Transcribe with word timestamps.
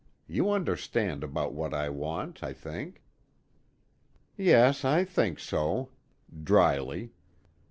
You 0.25 0.49
understand 0.49 1.23
about 1.23 1.53
what 1.53 1.75
I 1.75 1.89
want, 1.89 2.41
I 2.41 2.53
think." 2.53 3.03
"Yes. 4.35 4.83
I 4.83 5.03
think 5.05 5.37
so," 5.37 5.91
drily. 6.43 7.11